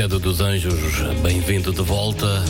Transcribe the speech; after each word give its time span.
Queda 0.00 0.18
dos 0.18 0.40
Anjos. 0.40 0.72
Bem-vindo 1.22 1.74
de 1.74 1.82
volta. 1.82 2.42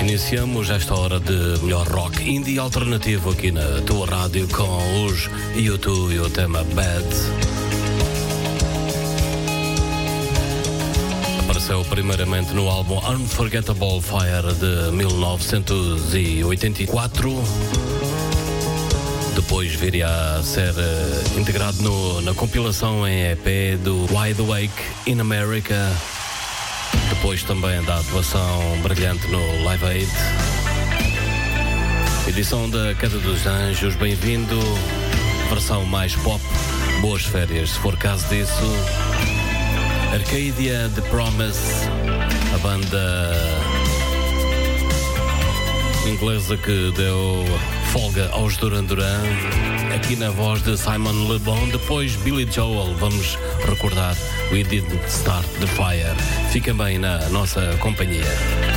Iniciamos 0.00 0.70
esta 0.70 0.94
hora 0.94 1.20
de 1.20 1.60
melhor 1.62 1.86
rock 1.86 2.26
indie 2.26 2.58
alternativo 2.58 3.28
aqui 3.28 3.52
na 3.52 3.82
tua 3.82 4.06
rádio 4.06 4.48
com 4.48 5.04
os 5.04 5.28
YouTube 5.54 6.14
e 6.14 6.18
o 6.18 6.30
tema 6.30 6.64
Bad. 6.64 7.04
Apareceu 11.40 11.84
primeiramente 11.84 12.54
no 12.54 12.70
álbum 12.70 12.98
Unforgettable 13.06 14.00
Fire 14.00 14.54
de 14.58 14.92
1984 14.92 17.44
depois 19.34 19.74
viria 19.74 20.08
a 20.08 20.42
ser 20.42 20.72
uh, 20.72 21.38
integrado 21.38 21.82
no, 21.82 22.22
na 22.22 22.32
compilação 22.34 23.06
em 23.06 23.30
EP 23.30 23.78
do 23.82 24.06
Wide 24.14 24.40
Awake 24.40 24.82
in 25.06 25.20
America. 25.20 25.90
Depois 27.22 27.44
também 27.44 27.80
da 27.84 28.00
atuação 28.00 28.80
brilhante 28.82 29.28
no 29.28 29.62
Live 29.62 29.84
Aid. 29.84 30.10
Edição 32.26 32.68
da 32.68 32.96
Queda 32.96 33.16
dos 33.20 33.46
Anjos, 33.46 33.94
bem-vindo. 33.94 34.58
Versão 35.48 35.84
mais 35.84 36.16
pop. 36.16 36.42
Boas 37.00 37.22
férias, 37.22 37.70
se 37.70 37.78
for 37.78 37.96
caso 37.96 38.26
disso. 38.26 38.64
Arcadia 40.12 40.90
The 40.96 41.00
Promise, 41.02 41.88
a 42.56 42.58
banda 42.58 43.32
inglesa 46.04 46.56
que 46.56 46.90
deu 46.96 47.44
folga 47.92 48.30
aos 48.32 48.56
Duran 48.56 48.82
Duran, 48.82 49.22
aqui 49.94 50.16
na 50.16 50.30
voz 50.30 50.62
de 50.62 50.76
Simon 50.76 51.28
Le 51.28 51.38
Bon, 51.38 51.68
depois 51.68 52.16
Billy 52.24 52.46
Joel, 52.50 52.94
vamos 52.98 53.38
recordar 53.68 54.16
We 54.50 54.62
Didn't 54.62 55.08
Start 55.08 55.46
the 55.60 55.66
Fire. 55.66 56.14
Fica 56.50 56.72
bem 56.72 56.98
na 56.98 57.28
nossa 57.28 57.76
companhia. 57.78 58.71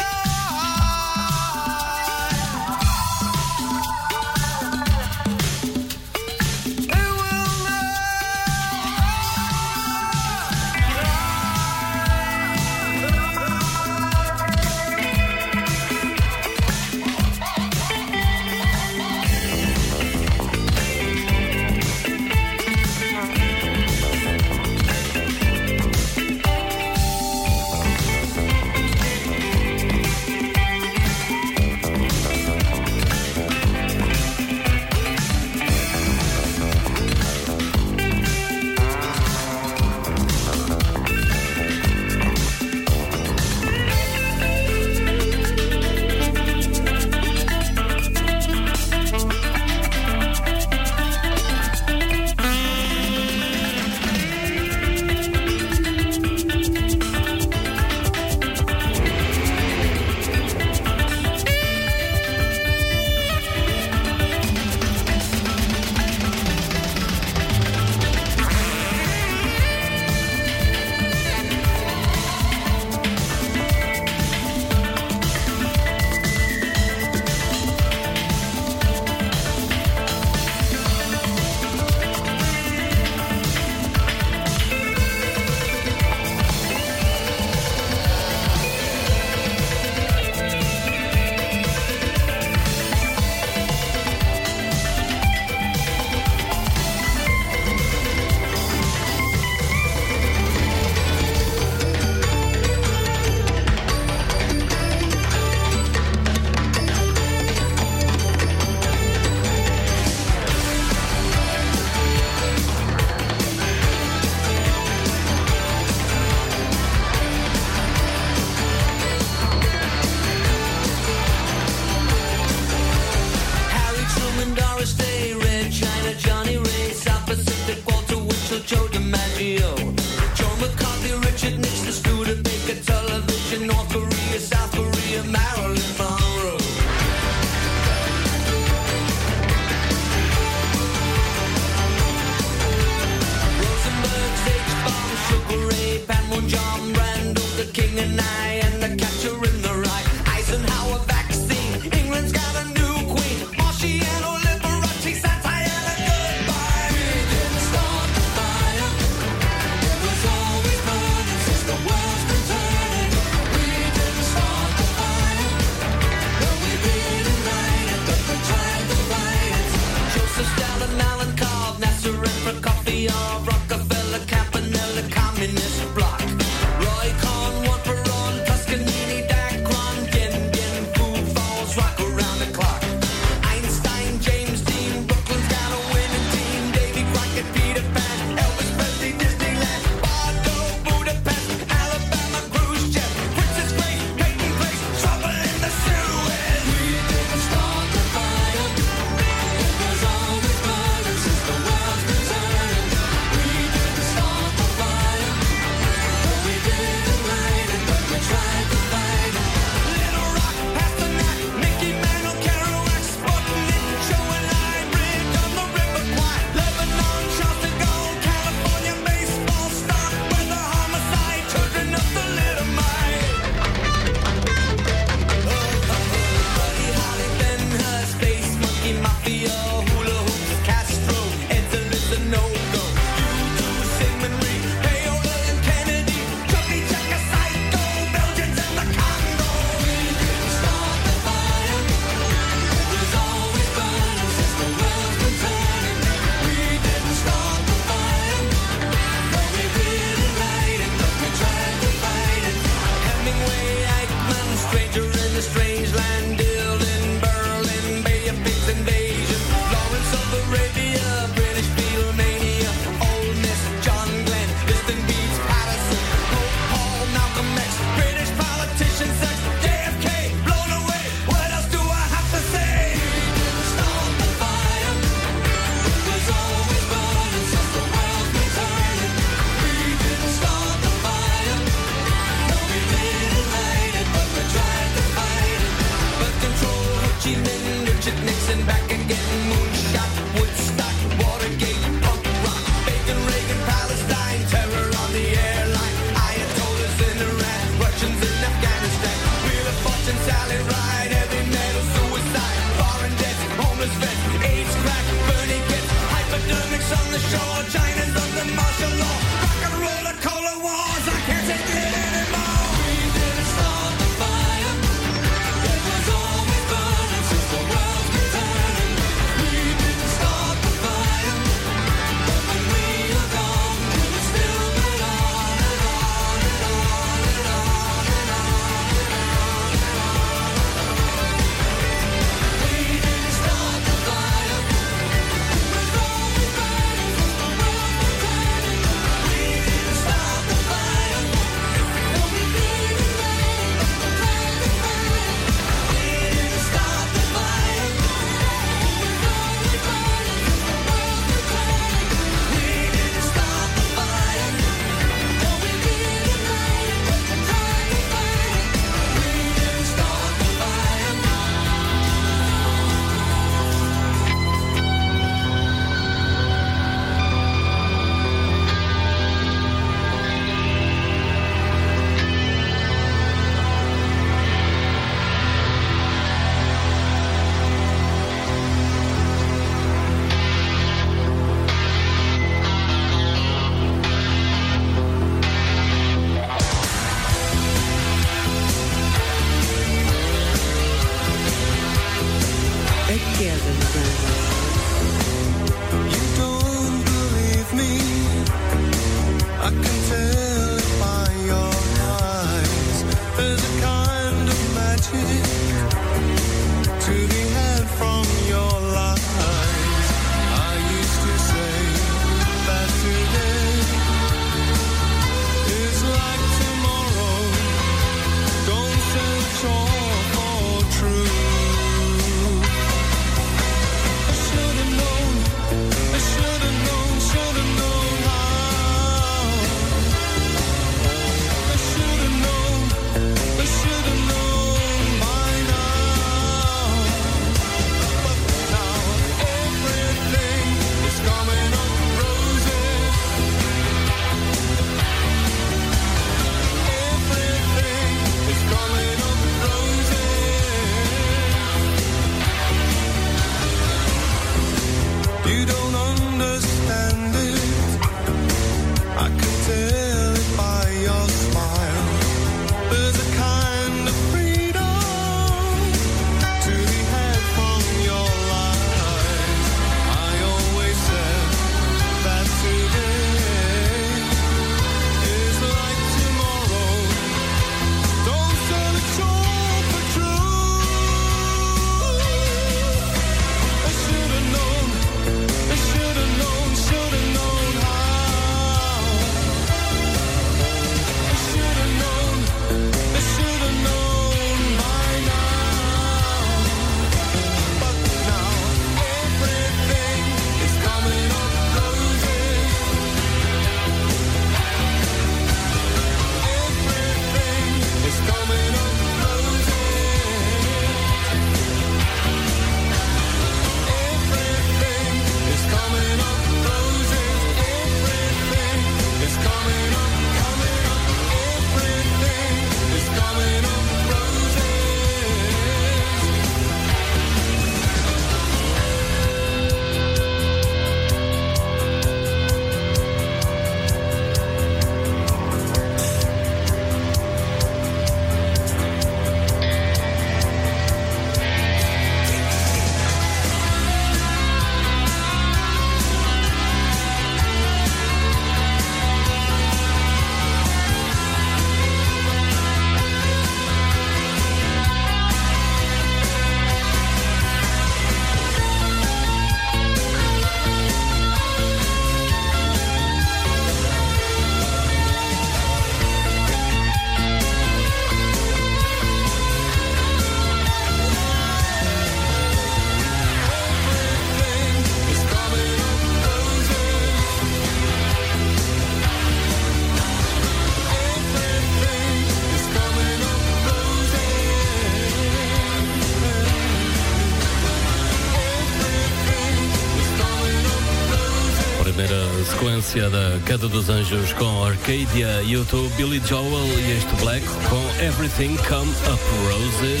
Da 593.04 593.38
Queda 593.44 593.68
dos 593.68 593.90
Anjos 593.90 594.32
com 594.32 594.64
Arcadia, 594.64 595.42
YouTube, 595.42 595.92
Billy 595.98 596.20
Joel 596.26 596.66
e 596.78 596.96
este 596.96 597.14
Black 597.22 597.46
com 597.68 598.02
Everything 598.02 598.56
Come 598.56 598.90
Up 598.90 599.22
Roses. 599.50 600.00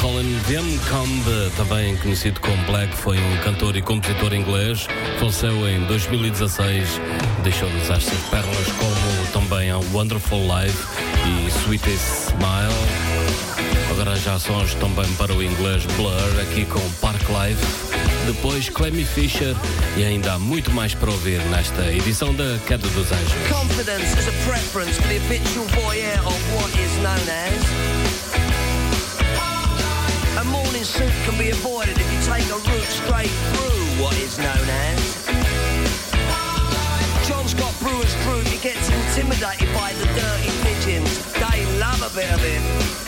Colin 0.00 0.38
Combe, 0.88 1.50
também 1.56 1.96
conhecido 1.96 2.38
como 2.40 2.56
Black, 2.66 2.94
foi 2.96 3.18
um 3.18 3.36
cantor 3.38 3.76
e 3.76 3.82
compositor 3.82 4.32
inglês. 4.34 4.86
Faleceu 5.18 5.68
em 5.68 5.84
2016. 5.86 7.00
Deixou-nos 7.42 7.90
estas 7.90 8.20
pérolas 8.30 8.66
como 8.78 9.26
também 9.32 9.70
a 9.70 9.78
Wonderful 9.92 10.40
Life 10.42 10.78
e 11.26 11.48
Sweetest 11.48 12.28
Smile. 12.28 13.90
Agora 13.90 14.16
já 14.16 14.38
sons 14.38 14.74
também 14.74 15.12
para 15.14 15.34
o 15.34 15.42
inglês 15.42 15.84
Blur, 15.96 16.40
aqui 16.40 16.64
com 16.64 16.80
Park 17.00 17.22
Life 17.28 17.87
depois 18.28 18.68
Clemmy 18.68 19.06
Fisher 19.06 19.56
e 19.96 20.04
ainda 20.04 20.34
há 20.34 20.38
muito 20.38 20.70
mais 20.70 20.94
para 20.94 21.10
ouvir 21.10 21.40
nesta 21.46 21.90
edição 21.90 22.34
da 22.34 22.58
Queda 22.66 22.86
dos 22.88 23.10
Anjos. 23.10 23.32
Confidence 23.48 24.18
is 24.18 24.28
a 24.28 24.32
preference 24.44 25.00
for 25.00 25.08
the 25.08 25.16
habitual 25.16 25.64
voyeur 25.68 26.18
of 26.26 26.36
what 26.54 26.68
is 26.78 26.92
known 26.98 27.26
as. 27.26 27.54
A 30.38 30.44
morning 30.44 30.84
suit 30.84 31.10
can 31.24 31.38
be 31.38 31.50
avoided 31.50 31.96
if 31.98 32.12
you 32.12 32.20
take 32.30 32.44
a 32.50 32.58
route 32.58 32.92
straight 32.92 33.32
through 33.54 34.04
what 34.04 34.14
is 34.18 34.36
known 34.36 34.68
as. 34.92 35.26
John's 37.26 37.54
got 37.54 37.72
brewer's 37.80 38.14
fruit, 38.26 38.46
he 38.46 38.58
gets 38.58 38.90
intimidated 38.90 39.72
by 39.72 39.94
the 39.94 40.04
dirty 40.04 40.50
pigeons. 40.62 41.24
They 41.32 41.64
love 41.80 42.02
a 42.02 42.14
bit 42.14 42.30
of 42.30 42.40
him. 42.40 43.07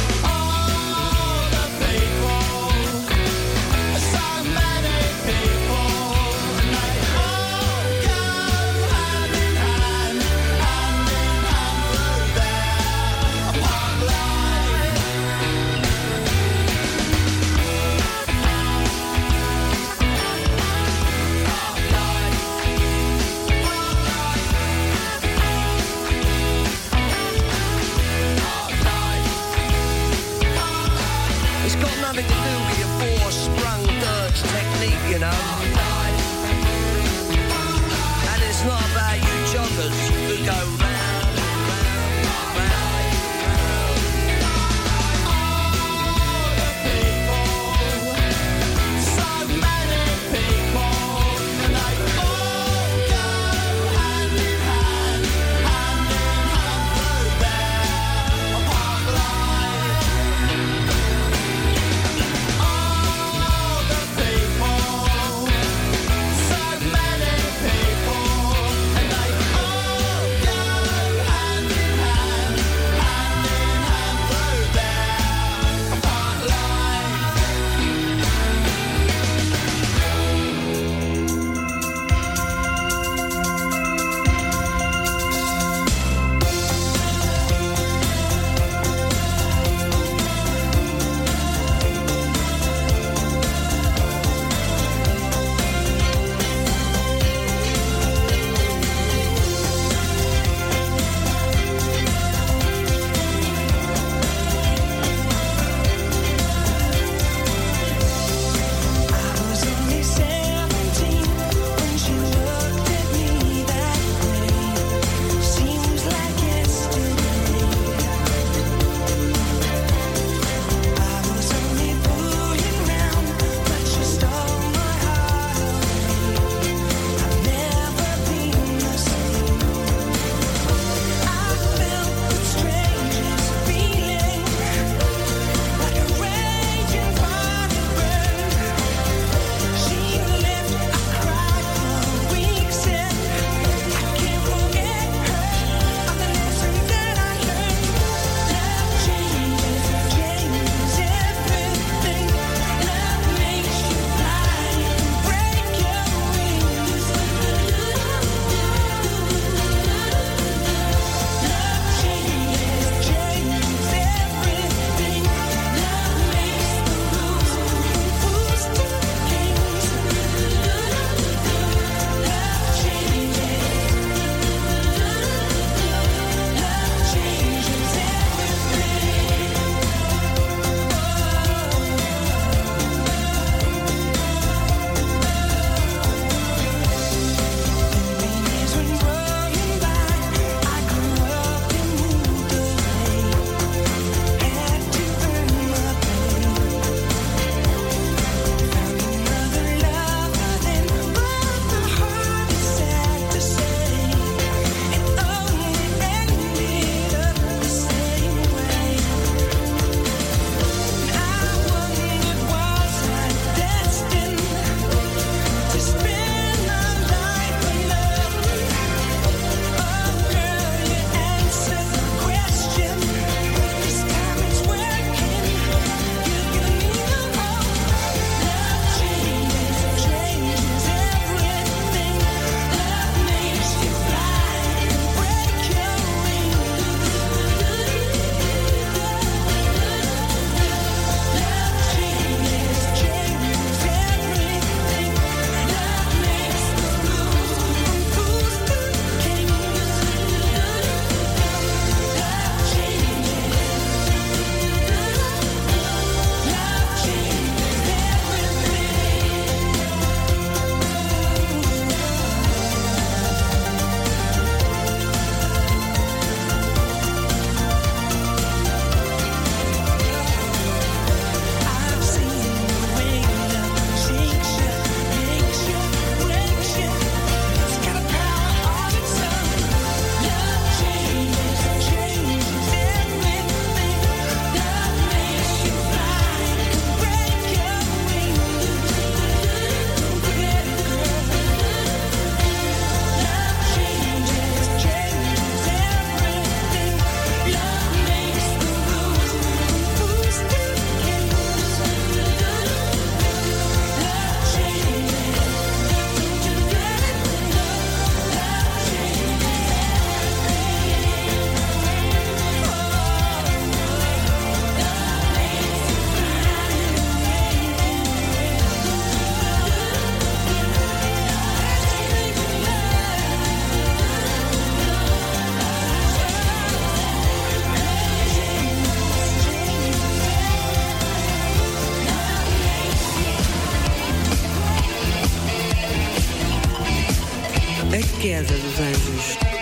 Queda 338.21 338.43
dos 338.43 338.79
Anjos. 338.79 339.60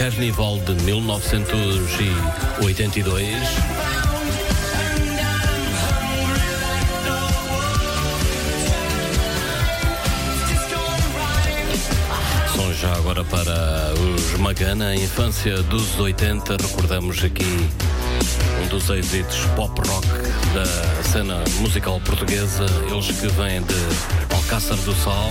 Carnival 0.00 0.56
de 0.60 0.72
1982. 0.84 3.36
São 12.56 12.72
já 12.72 12.94
agora 12.94 13.22
para 13.24 13.92
os 13.92 14.38
Magana, 14.38 14.86
a 14.86 14.96
infância 14.96 15.62
dos 15.64 15.98
80, 15.98 16.56
recordamos 16.56 17.22
aqui 17.22 17.68
um 18.64 18.68
dos 18.68 18.88
êxitos 18.88 19.44
pop 19.54 19.86
rock 19.86 20.06
da 20.54 20.64
cena 21.02 21.44
musical 21.58 22.00
portuguesa, 22.00 22.64
eles 22.90 23.04
que 23.04 23.28
vêm 23.28 23.60
de 23.60 23.74
Alcácer 24.34 24.76
do 24.76 24.94
Sal. 24.94 25.28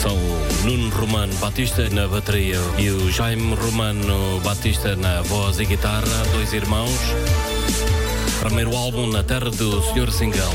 São 0.00 0.16
Nuno 0.64 0.88
Romano 0.88 1.34
Batista 1.34 1.86
na 1.90 2.08
bateria 2.08 2.58
e 2.78 2.88
o 2.88 3.10
Jaime 3.10 3.54
Romano 3.54 4.40
Batista 4.40 4.96
na 4.96 5.20
voz 5.20 5.60
e 5.60 5.66
guitarra, 5.66 6.24
dois 6.32 6.54
irmãos. 6.54 6.90
Primeiro 8.40 8.74
álbum 8.74 9.06
na 9.06 9.22
terra 9.22 9.50
do 9.50 9.82
Sr. 9.82 10.10
Singão. 10.10 10.50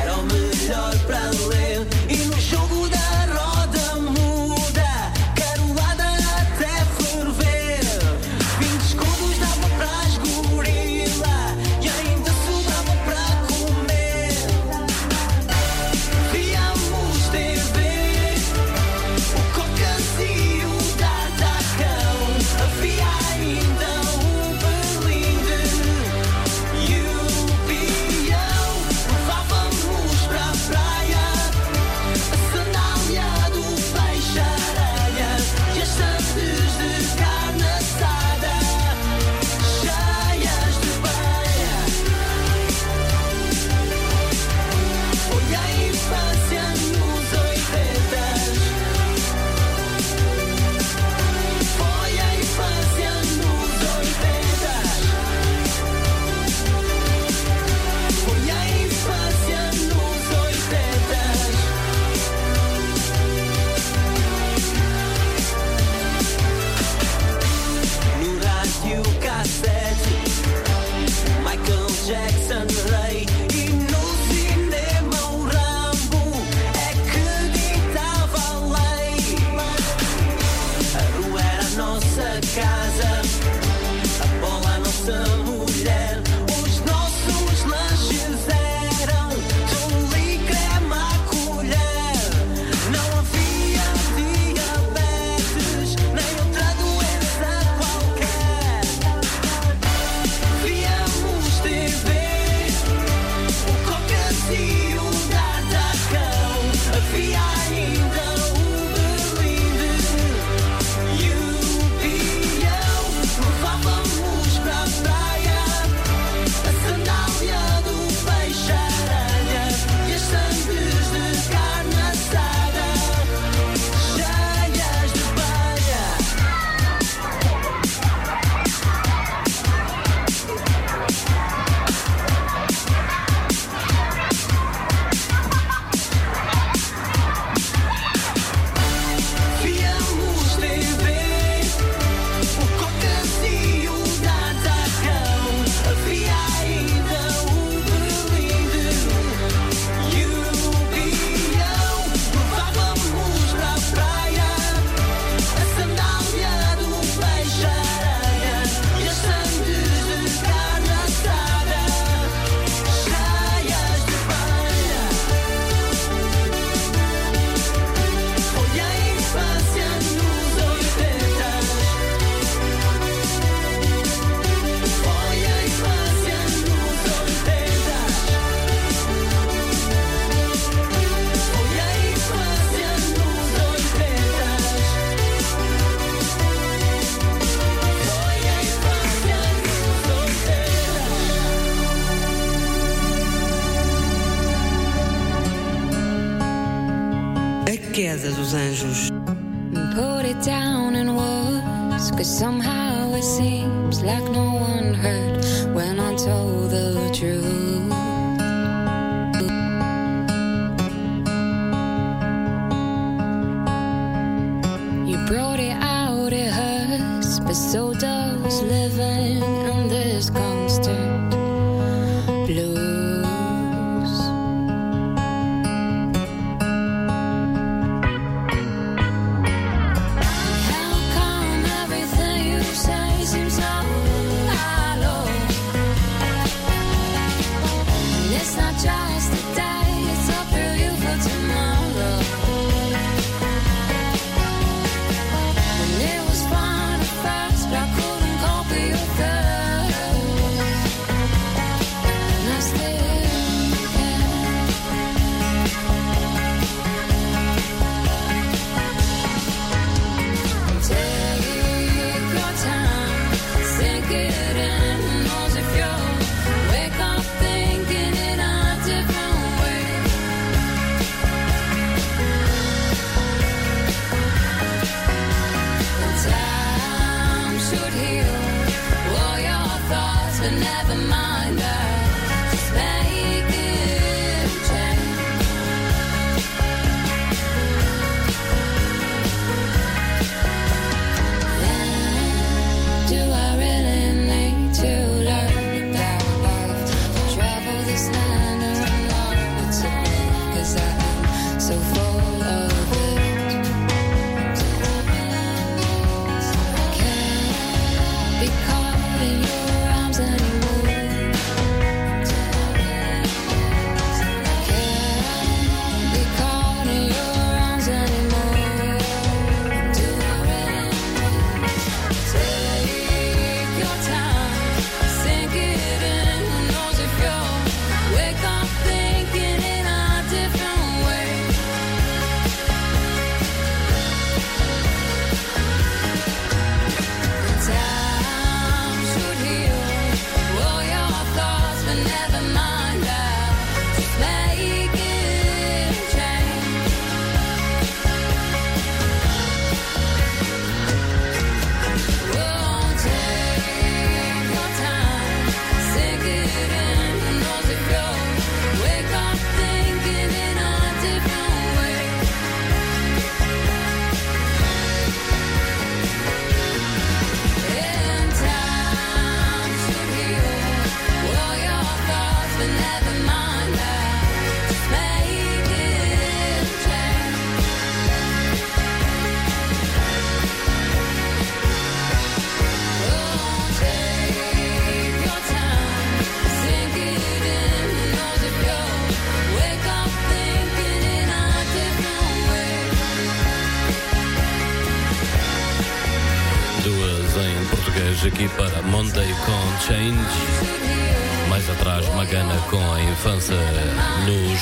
Era 0.00 0.14
o 0.14 0.22
melhor 0.22 0.94
ler. 1.48 1.83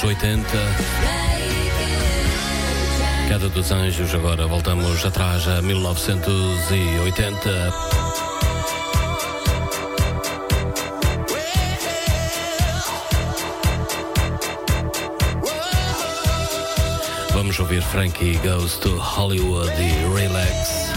anos 0.03 0.05
80. 0.05 0.47
Cada 3.29 3.49
dos 3.49 3.71
Anjos, 3.73 4.15
agora 4.15 4.47
voltamos 4.47 5.05
atrás 5.05 5.47
a 5.49 5.61
1980. 5.63 7.75
Vamos 17.35 17.59
ouvir 17.61 17.83
Frankie 17.83 18.39
Goes 18.43 18.79
to 18.79 18.99
Hollywood 18.99 19.71
e 19.79 19.93
Relax. 20.15 20.92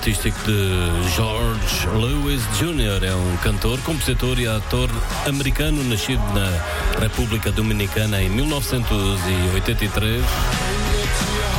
Artístico 0.00 0.38
de 0.46 1.12
George 1.14 1.86
Lewis 1.88 2.40
Jr., 2.58 3.04
é 3.04 3.14
um 3.14 3.36
cantor, 3.36 3.78
compositor 3.80 4.40
e 4.40 4.46
ator 4.48 4.88
americano 5.26 5.84
nascido 5.84 6.22
na 6.32 6.50
República 6.98 7.52
Dominicana 7.52 8.22
em 8.22 8.30
1983. 8.30 10.24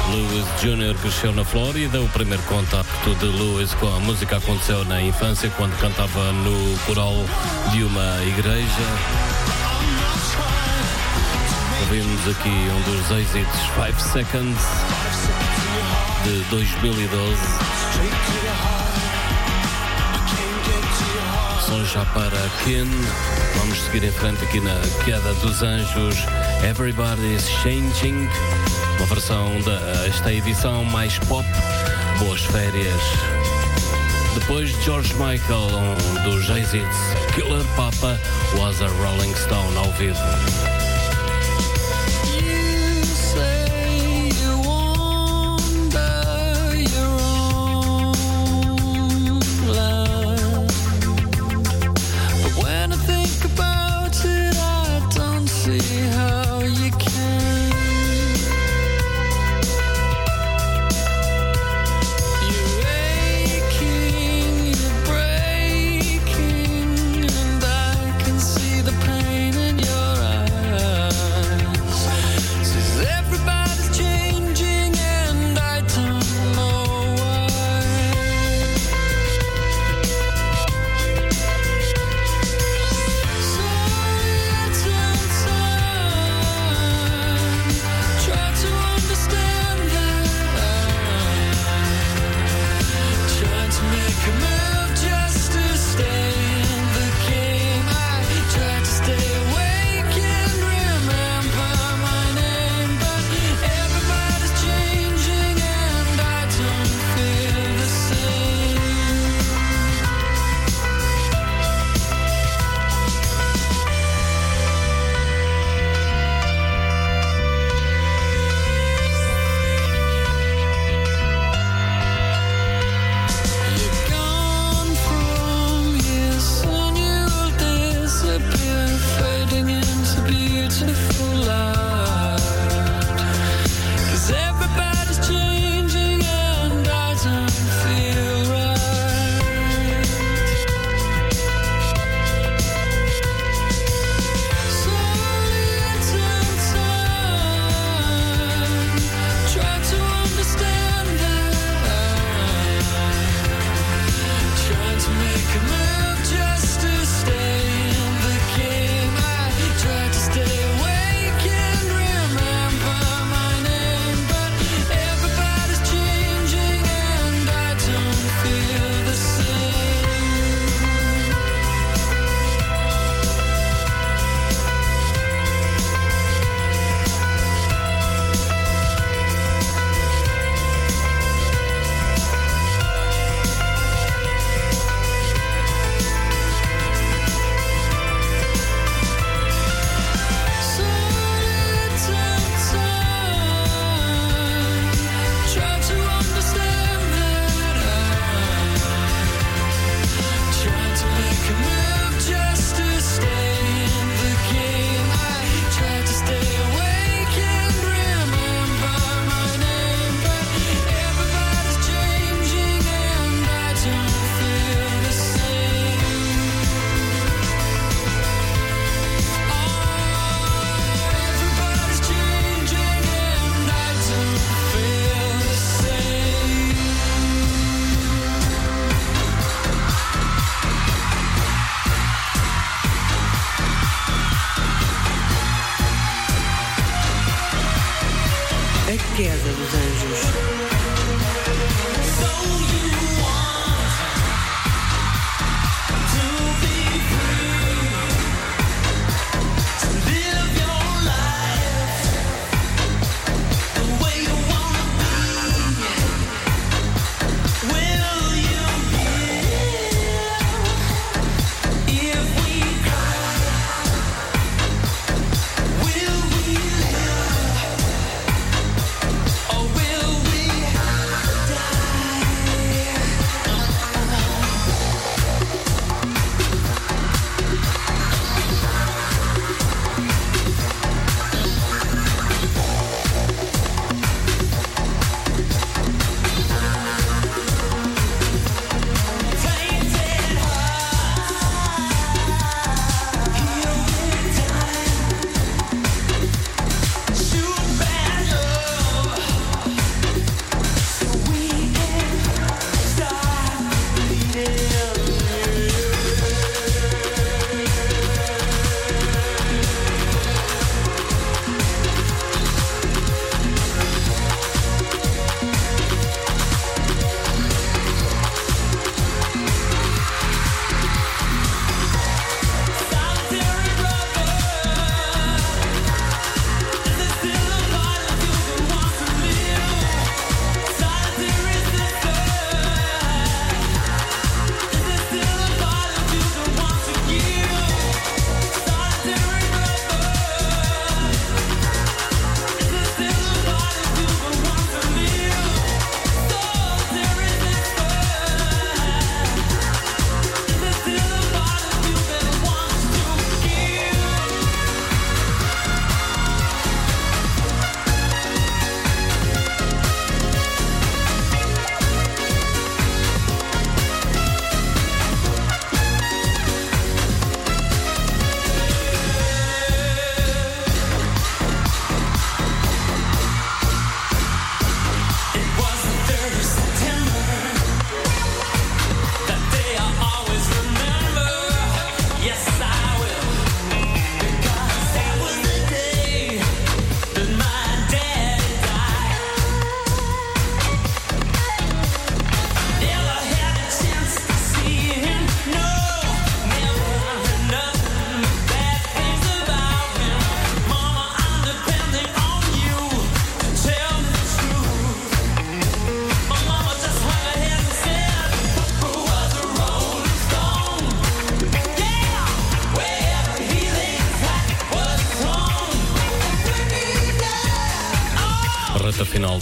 Lewis 0.09 0.45
Jr. 0.59 0.99
cresceu 0.99 1.31
na 1.33 1.45
Flórida. 1.45 2.01
O 2.01 2.09
primeiro 2.09 2.41
contacto 2.43 3.13
de 3.13 3.25
Lewis 3.25 3.75
com 3.75 3.95
a 3.95 3.99
música 3.99 4.37
aconteceu 4.37 4.83
na 4.85 4.99
infância, 5.03 5.47
quando 5.55 5.79
cantava 5.79 6.31
no 6.31 6.79
coral 6.87 7.13
de 7.71 7.83
uma 7.83 8.23
igreja. 8.23 8.87
Ouvimos 11.81 12.27
aqui 12.27 12.49
um 12.49 12.81
dos 12.89 13.11
êxitos 13.11 13.59
5 13.75 13.99
Seconds 13.99 14.57
de 16.23 16.43
2012. 16.49 17.70
Som 21.65 21.85
já 21.85 22.05
para 22.13 22.37
Ken. 22.63 22.87
Vamos 23.57 23.79
seguir 23.81 24.03
em 24.03 24.11
frente 24.11 24.43
aqui 24.43 24.59
na 24.59 24.75
Queda 25.03 25.33
dos 25.35 25.61
Anjos. 25.61 26.15
Everybody's 26.63 27.49
Changing. 27.61 28.29
Uma 28.97 29.05
versão 29.07 29.51
desta 29.61 30.31
edição 30.33 30.83
mais 30.85 31.17
pop. 31.19 31.45
Boas 32.19 32.41
férias. 32.41 33.01
Depois 34.33 34.69
George 34.83 35.13
Michael, 35.13 35.69
um 35.69 36.23
dos 36.29 36.49
êxitos. 36.49 36.97
Killer 37.35 37.63
Papa 37.75 38.19
was 38.57 38.81
a 38.81 38.87
Rolling 38.87 39.35
Stone 39.35 39.77
ao 39.77 39.91
vivo. 39.93 40.60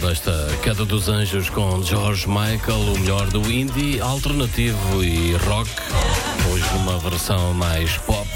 Desta 0.09 0.49
Queda 0.63 0.85
dos 0.85 1.07
Anjos 1.07 1.51
com 1.51 1.83
George 1.83 2.27
Michael, 2.27 2.79
o 2.79 2.99
melhor 2.99 3.27
do 3.27 3.43
indie, 3.51 4.01
alternativo 4.01 5.03
e 5.03 5.35
rock. 5.35 5.69
Hoje 6.51 6.65
numa 6.73 6.97
versão 6.97 7.53
mais 7.53 7.95
pop. 7.99 8.27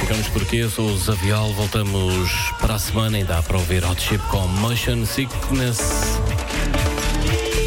Ficamos 0.00 0.28
por 0.28 0.40
aqui, 0.40 0.66
sou 0.70 0.86
o 0.86 0.96
Zavial, 0.96 1.52
voltamos 1.52 2.30
para 2.58 2.76
a 2.76 2.78
semana, 2.78 3.18
ainda 3.18 3.36
há 3.36 3.42
para 3.42 3.58
ouvir 3.58 3.84
Hot 3.84 4.00
Chip 4.00 4.24
com 4.28 4.46
Motion 4.46 5.04
Sickness. 5.04 6.18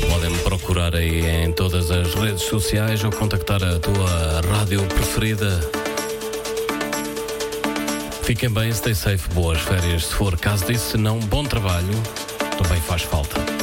Podem 0.10 0.32
me 0.32 0.40
procurar 0.40 0.96
aí 0.96 1.46
em 1.46 1.52
todas 1.52 1.92
as 1.92 2.16
redes 2.16 2.42
sociais 2.42 3.04
ou 3.04 3.12
contactar 3.12 3.64
a 3.64 3.78
tua 3.78 4.42
rádio 4.52 4.82
preferida. 4.88 5.81
Fiquem 8.32 8.50
bem, 8.50 8.72
stay 8.72 8.96
safe, 8.96 9.28
boas 9.34 9.60
férias. 9.60 10.06
Se 10.06 10.14
for 10.14 10.40
caso 10.40 10.66
disso, 10.66 10.98
não, 10.98 11.20
bom 11.20 11.44
trabalho. 11.44 12.02
Também 12.58 12.80
faz 12.80 13.02
falta. 13.02 13.61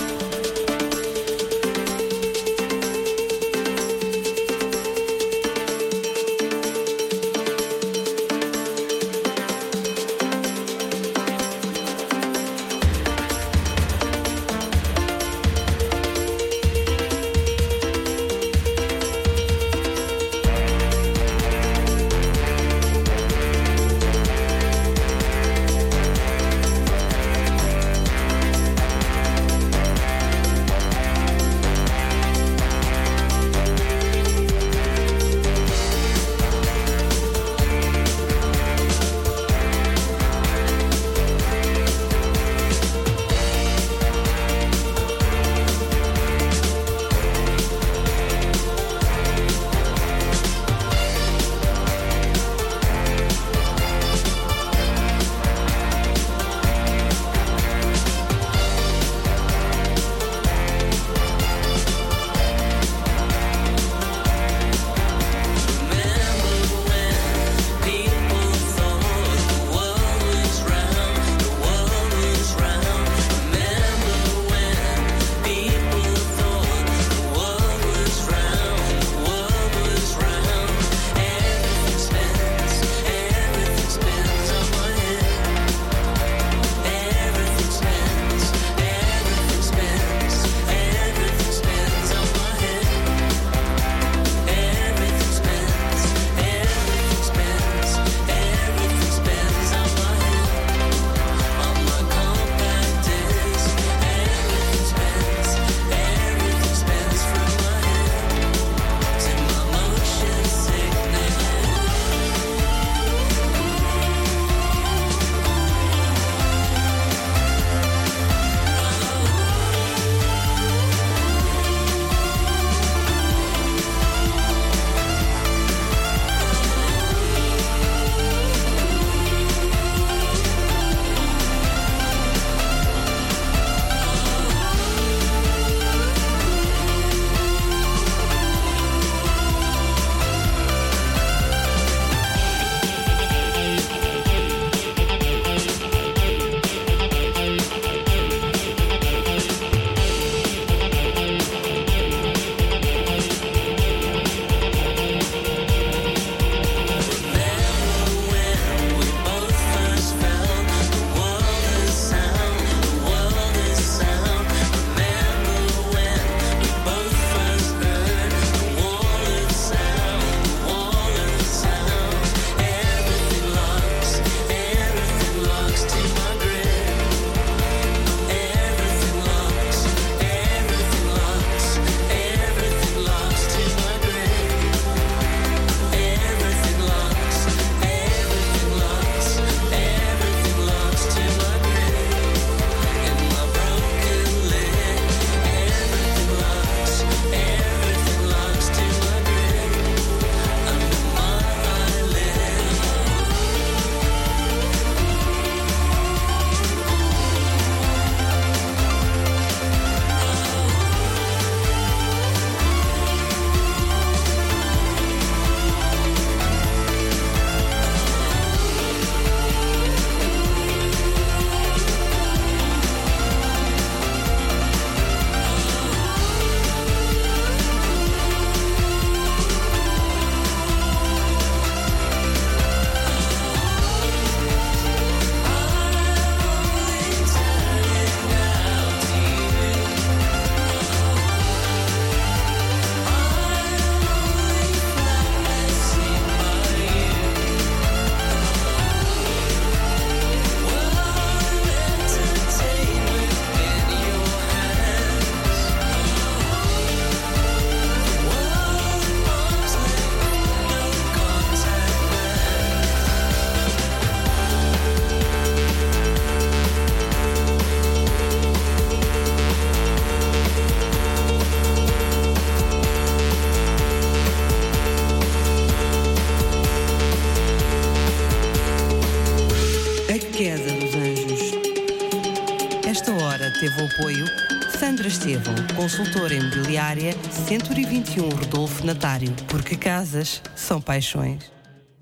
Consultora 285.89 286.34
imobiliária 286.34 287.14
121 287.30 288.28
Rodolfo 288.28 288.84
Natário, 288.84 289.32
porque 289.49 289.74
casas 289.74 290.43
são 290.55 290.82
paixões. 290.82 291.58